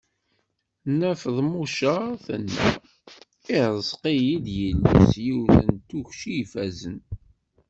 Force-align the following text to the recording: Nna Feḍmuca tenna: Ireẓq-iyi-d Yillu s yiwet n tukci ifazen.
Nna 0.91 1.11
Feḍmuca 1.21 1.95
tenna: 2.25 2.67
Ireẓq-iyi-d 3.55 4.45
Yillu 4.57 4.97
s 5.11 5.13
yiwet 5.25 5.59
n 5.71 5.73
tukci 5.87 6.33
ifazen. 6.43 6.97